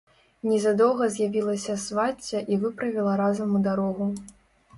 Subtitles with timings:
[0.51, 4.11] Незадоўга з'явілася свацця і выправіла разам у дарогу.